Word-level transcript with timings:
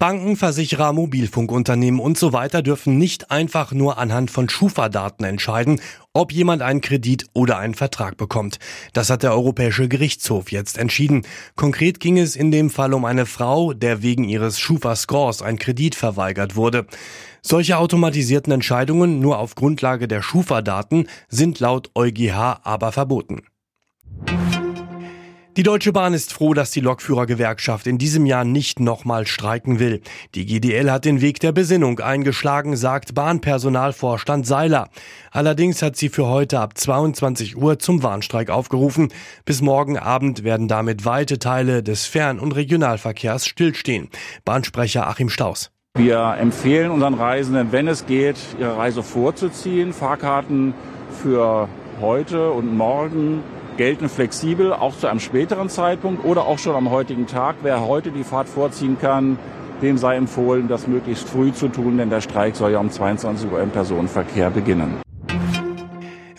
Banken, 0.00 0.36
Versicherer, 0.36 0.94
Mobilfunkunternehmen 0.94 2.00
und 2.00 2.16
so 2.16 2.32
weiter 2.32 2.62
dürfen 2.62 2.96
nicht 2.96 3.30
einfach 3.30 3.72
nur 3.72 3.98
anhand 3.98 4.30
von 4.30 4.48
Schufa-Daten 4.48 5.24
entscheiden, 5.24 5.78
ob 6.14 6.32
jemand 6.32 6.62
einen 6.62 6.80
Kredit 6.80 7.26
oder 7.34 7.58
einen 7.58 7.74
Vertrag 7.74 8.16
bekommt. 8.16 8.58
Das 8.94 9.10
hat 9.10 9.22
der 9.22 9.32
Europäische 9.32 9.88
Gerichtshof 9.88 10.52
jetzt 10.52 10.78
entschieden. 10.78 11.26
Konkret 11.54 12.00
ging 12.00 12.16
es 12.16 12.34
in 12.34 12.50
dem 12.50 12.70
Fall 12.70 12.94
um 12.94 13.04
eine 13.04 13.26
Frau, 13.26 13.74
der 13.74 14.00
wegen 14.00 14.24
ihres 14.24 14.58
Schufa-Scores 14.58 15.42
ein 15.42 15.58
Kredit 15.58 15.94
verweigert 15.94 16.56
wurde. 16.56 16.86
Solche 17.42 17.76
automatisierten 17.76 18.54
Entscheidungen 18.54 19.20
nur 19.20 19.38
auf 19.38 19.54
Grundlage 19.54 20.08
der 20.08 20.22
Schufa-Daten 20.22 21.08
sind 21.28 21.60
laut 21.60 21.90
EuGH 21.94 22.60
aber 22.64 22.92
verboten. 22.92 23.42
Die 25.60 25.64
Deutsche 25.64 25.92
Bahn 25.92 26.14
ist 26.14 26.32
froh, 26.32 26.54
dass 26.54 26.70
die 26.70 26.80
Lokführergewerkschaft 26.80 27.86
in 27.86 27.98
diesem 27.98 28.24
Jahr 28.24 28.44
nicht 28.46 28.80
nochmal 28.80 29.26
streiken 29.26 29.78
will. 29.78 30.00
Die 30.34 30.46
GDL 30.46 30.90
hat 30.90 31.04
den 31.04 31.20
Weg 31.20 31.38
der 31.40 31.52
Besinnung 31.52 32.00
eingeschlagen, 32.00 32.78
sagt 32.78 33.14
Bahnpersonalvorstand 33.14 34.46
Seiler. 34.46 34.88
Allerdings 35.30 35.82
hat 35.82 35.96
sie 35.96 36.08
für 36.08 36.28
heute 36.28 36.60
ab 36.60 36.78
22 36.78 37.58
Uhr 37.58 37.78
zum 37.78 38.02
Warnstreik 38.02 38.48
aufgerufen. 38.48 39.12
Bis 39.44 39.60
morgen 39.60 39.98
Abend 39.98 40.44
werden 40.44 40.66
damit 40.66 41.04
weite 41.04 41.38
Teile 41.38 41.82
des 41.82 42.06
Fern- 42.06 42.40
und 42.40 42.52
Regionalverkehrs 42.52 43.44
stillstehen. 43.44 44.08
Bahnsprecher 44.46 45.08
Achim 45.08 45.28
Staus. 45.28 45.70
Wir 45.98 46.36
empfehlen 46.40 46.90
unseren 46.90 47.12
Reisenden, 47.12 47.70
wenn 47.70 47.86
es 47.86 48.06
geht, 48.06 48.38
ihre 48.58 48.78
Reise 48.78 49.02
vorzuziehen. 49.02 49.92
Fahrkarten 49.92 50.72
für 51.22 51.68
heute 52.00 52.50
und 52.50 52.74
morgen 52.74 53.42
gelten 53.80 54.10
flexibel, 54.10 54.74
auch 54.74 54.94
zu 54.94 55.06
einem 55.06 55.20
späteren 55.20 55.70
Zeitpunkt 55.70 56.22
oder 56.26 56.44
auch 56.44 56.58
schon 56.58 56.76
am 56.76 56.90
heutigen 56.90 57.26
Tag. 57.26 57.56
Wer 57.62 57.80
heute 57.80 58.10
die 58.10 58.24
Fahrt 58.24 58.46
vorziehen 58.46 58.98
kann, 59.00 59.38
dem 59.80 59.96
sei 59.96 60.16
empfohlen, 60.16 60.68
das 60.68 60.86
möglichst 60.86 61.26
früh 61.26 61.50
zu 61.50 61.68
tun, 61.68 61.96
denn 61.96 62.10
der 62.10 62.20
Streik 62.20 62.56
soll 62.56 62.72
ja 62.72 62.78
um 62.78 62.90
22 62.90 63.50
Uhr 63.50 63.62
im 63.62 63.70
Personenverkehr 63.70 64.50
beginnen. 64.50 65.00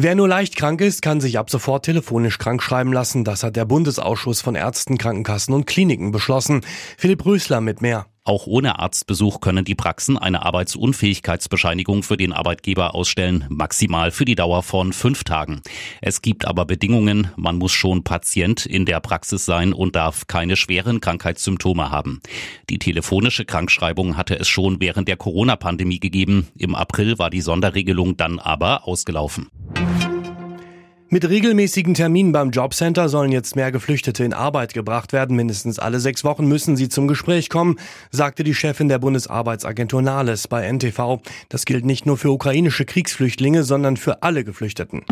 Wer 0.00 0.14
nur 0.14 0.28
leicht 0.28 0.54
krank 0.54 0.80
ist, 0.80 1.02
kann 1.02 1.20
sich 1.20 1.40
ab 1.40 1.50
sofort 1.50 1.84
telefonisch 1.84 2.38
krank 2.38 2.62
schreiben 2.62 2.92
lassen. 2.92 3.24
Das 3.24 3.42
hat 3.42 3.56
der 3.56 3.64
Bundesausschuss 3.64 4.40
von 4.40 4.54
Ärzten, 4.54 4.96
Krankenkassen 4.96 5.52
und 5.52 5.66
Kliniken 5.66 6.12
beschlossen. 6.12 6.60
Philipp 6.96 7.26
Rösler 7.26 7.60
mit 7.60 7.82
mehr. 7.82 8.06
Auch 8.22 8.46
ohne 8.46 8.78
Arztbesuch 8.78 9.40
können 9.40 9.64
die 9.64 9.74
Praxen 9.74 10.16
eine 10.16 10.44
Arbeitsunfähigkeitsbescheinigung 10.44 12.04
für 12.04 12.16
den 12.16 12.32
Arbeitgeber 12.32 12.94
ausstellen, 12.94 13.46
maximal 13.48 14.12
für 14.12 14.24
die 14.24 14.36
Dauer 14.36 14.62
von 14.62 14.92
fünf 14.92 15.24
Tagen. 15.24 15.62
Es 16.00 16.22
gibt 16.22 16.46
aber 16.46 16.64
Bedingungen, 16.64 17.32
man 17.34 17.56
muss 17.56 17.72
schon 17.72 18.04
Patient 18.04 18.66
in 18.66 18.84
der 18.84 19.00
Praxis 19.00 19.46
sein 19.46 19.72
und 19.72 19.96
darf 19.96 20.28
keine 20.28 20.54
schweren 20.54 21.00
Krankheitssymptome 21.00 21.90
haben. 21.90 22.20
Die 22.70 22.78
telefonische 22.78 23.44
Krankschreibung 23.44 24.16
hatte 24.16 24.38
es 24.38 24.46
schon 24.46 24.80
während 24.80 25.08
der 25.08 25.16
Corona-Pandemie 25.16 25.98
gegeben. 25.98 26.46
Im 26.56 26.76
April 26.76 27.18
war 27.18 27.30
die 27.30 27.40
Sonderregelung 27.40 28.16
dann 28.16 28.38
aber 28.38 28.86
ausgelaufen. 28.86 29.48
Mit 31.10 31.26
regelmäßigen 31.26 31.94
Terminen 31.94 32.32
beim 32.32 32.50
Jobcenter 32.50 33.08
sollen 33.08 33.32
jetzt 33.32 33.56
mehr 33.56 33.72
Geflüchtete 33.72 34.24
in 34.24 34.34
Arbeit 34.34 34.74
gebracht 34.74 35.14
werden. 35.14 35.36
Mindestens 35.36 35.78
alle 35.78 36.00
sechs 36.00 36.22
Wochen 36.22 36.46
müssen 36.46 36.76
sie 36.76 36.90
zum 36.90 37.08
Gespräch 37.08 37.48
kommen, 37.48 37.76
sagte 38.10 38.44
die 38.44 38.54
Chefin 38.54 38.90
der 38.90 38.98
Bundesarbeitsagentur 38.98 40.02
Nahles 40.02 40.48
bei 40.48 40.70
NTV. 40.70 41.22
Das 41.48 41.64
gilt 41.64 41.86
nicht 41.86 42.04
nur 42.04 42.18
für 42.18 42.30
ukrainische 42.30 42.84
Kriegsflüchtlinge, 42.84 43.64
sondern 43.64 43.96
für 43.96 44.22
alle 44.22 44.44
Geflüchteten. 44.44 45.02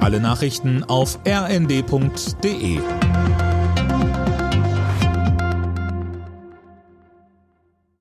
Alle 0.00 0.20
Nachrichten 0.20 0.84
auf 0.84 1.18
rnd.de 1.26 2.80